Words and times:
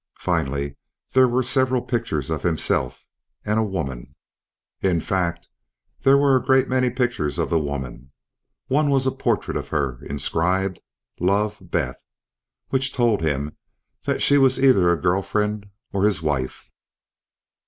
Finally 0.17 0.77
there 1.13 1.27
were 1.27 1.43
several 1.43 1.83
pictures 1.83 2.31
of 2.31 2.41
himself 2.41 3.05
and 3.45 3.59
a 3.59 3.63
woman; 3.63 4.15
in 4.81 4.99
fact, 4.99 5.47
there 6.01 6.17
were 6.17 6.35
a 6.35 6.43
great 6.43 6.67
many 6.67 6.89
pictures 6.89 7.37
of 7.37 7.51
the 7.51 7.59
woman. 7.59 8.11
One 8.65 8.89
was 8.89 9.05
a 9.05 9.11
portrait 9.11 9.55
of 9.57 9.67
her, 9.67 10.03
inscribed, 10.05 10.81
"love, 11.19 11.59
Beth", 11.61 12.03
which 12.69 12.91
told 12.91 13.21
him 13.21 13.55
that 14.05 14.23
she 14.23 14.39
was 14.39 14.57
either 14.59 14.89
a 14.91 14.99
girlfriend 14.99 15.67
or 15.93 16.03
his 16.03 16.19
wife. 16.19 16.67